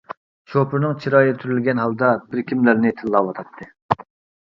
[0.53, 3.73] شوپۇرنىڭ چىرايى تۈرۈلگەن ھالدا بىر كىملەرنى تىللاۋاتاتتى.